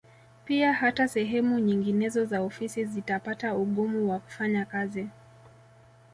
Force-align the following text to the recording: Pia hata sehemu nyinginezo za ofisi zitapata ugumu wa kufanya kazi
Pia 0.45 0.73
hata 0.73 1.07
sehemu 1.07 1.59
nyinginezo 1.59 2.25
za 2.25 2.41
ofisi 2.41 2.85
zitapata 2.85 3.55
ugumu 3.55 4.09
wa 4.11 4.19
kufanya 4.19 4.65
kazi 4.65 5.07